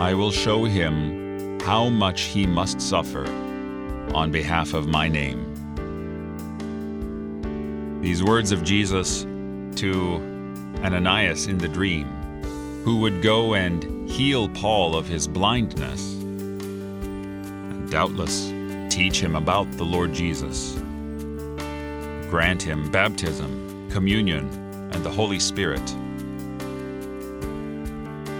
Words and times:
I 0.00 0.14
will 0.14 0.32
show 0.32 0.64
him 0.64 1.60
how 1.60 1.90
much 1.90 2.22
he 2.22 2.46
must 2.46 2.80
suffer 2.80 3.26
on 4.14 4.30
behalf 4.32 4.72
of 4.72 4.88
my 4.88 5.08
name. 5.08 5.44
These 8.00 8.24
words 8.24 8.50
of 8.50 8.64
Jesus 8.64 9.24
to 9.76 10.14
Ananias 10.82 11.48
in 11.48 11.58
the 11.58 11.68
dream, 11.68 12.06
who 12.82 12.96
would 13.00 13.20
go 13.20 13.52
and 13.52 14.08
heal 14.08 14.48
Paul 14.48 14.96
of 14.96 15.06
his 15.06 15.28
blindness, 15.28 16.14
and 16.14 17.90
doubtless 17.90 18.50
teach 18.88 19.20
him 19.22 19.36
about 19.36 19.70
the 19.72 19.84
Lord 19.84 20.14
Jesus, 20.14 20.78
grant 22.30 22.62
him 22.62 22.90
baptism, 22.90 23.90
communion, 23.90 24.48
and 24.92 25.04
the 25.04 25.10
Holy 25.10 25.38
Spirit. 25.38 25.86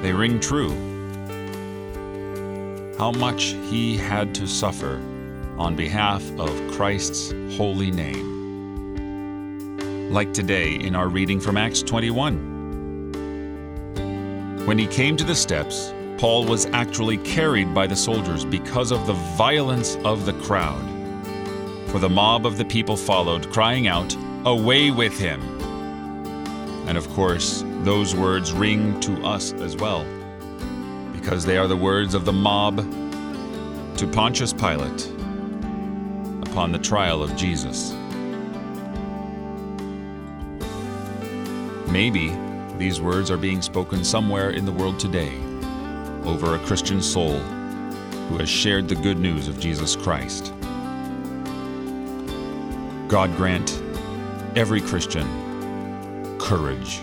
They 0.01 0.15
ring 0.15 0.41
true. 0.41 0.90
How 3.01 3.13
much 3.13 3.57
he 3.71 3.97
had 3.97 4.35
to 4.35 4.47
suffer 4.47 5.01
on 5.57 5.75
behalf 5.75 6.23
of 6.39 6.51
Christ's 6.73 7.33
holy 7.57 7.91
name 7.91 8.29
like 10.13 10.35
today 10.35 10.75
in 10.75 10.95
our 10.95 11.09
reading 11.09 11.41
from 11.41 11.57
Acts 11.57 11.81
21. 11.81 12.37
When 14.67 14.77
he 14.77 14.87
came 14.87 15.17
to 15.17 15.25
the 15.25 15.35
steps, 15.35 15.95
Paul 16.19 16.45
was 16.45 16.67
actually 16.75 17.17
carried 17.17 17.75
by 17.75 17.87
the 17.87 17.97
soldiers 17.97 18.45
because 18.45 18.91
of 18.91 19.07
the 19.07 19.15
violence 19.15 19.97
of 20.05 20.27
the 20.27 20.35
crowd. 20.35 20.85
For 21.87 22.01
the 22.01 22.11
mob 22.11 22.45
of 22.45 22.59
the 22.59 22.67
people 22.67 22.99
followed, 22.99 23.51
crying 23.51 23.87
out, 23.87 24.15
Away 24.45 24.91
with 24.91 25.19
him! 25.19 25.41
And 26.87 26.99
of 26.99 27.09
course, 27.09 27.65
those 27.79 28.15
words 28.15 28.53
ring 28.53 29.01
to 29.01 29.25
us 29.25 29.55
as 29.55 29.75
well, 29.75 30.05
because 31.21 31.45
they 31.45 31.59
are 31.59 31.69
the 31.69 31.77
words 31.77 32.15
of 32.15 32.25
the 32.25 32.33
mob 32.33 32.79
to 33.97 34.07
Pontius 34.07 34.55
Pilate 34.55 35.07
upon 36.43 36.73
the 36.73 36.79
trial 36.79 37.23
of 37.23 37.37
Jesus. 37.37 37.93
Maybe 41.91 42.35
these 42.79 43.01
words 43.01 43.31
are 43.31 43.37
being 43.37 43.61
spoken 43.61 44.03
somewhere 44.03 44.51
in 44.51 44.65
the 44.65 44.73
world 44.73 44.99
today 44.99 45.37
over 46.25 46.55
a 46.55 46.59
Christian 46.61 47.03
soul 47.03 47.39
who 48.29 48.39
has 48.39 48.49
shared 48.49 48.89
the 48.89 48.95
good 48.95 49.19
news 49.19 49.47
of 49.47 49.61
Jesus 49.61 49.97
Christ. 49.97 50.55
God 53.09 53.37
grant 53.37 53.83
every 54.57 54.81
Christian 54.81 55.27
courage. 56.39 57.03